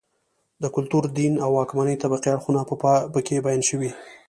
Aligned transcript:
د 0.61 0.63
کلتور، 0.75 1.03
دین 1.19 1.33
او 1.43 1.49
واکمنې 1.57 2.01
طبقې 2.03 2.29
اړخونه 2.33 2.61
په 3.13 3.19
کې 3.25 3.43
بیان 3.45 3.61
شوي 3.69 3.91